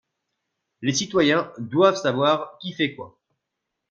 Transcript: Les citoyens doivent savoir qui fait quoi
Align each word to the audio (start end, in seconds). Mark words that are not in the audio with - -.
Les 0.81 0.93
citoyens 0.93 1.53
doivent 1.59 1.95
savoir 1.95 2.57
qui 2.59 2.73
fait 2.73 2.95
quoi 2.95 3.19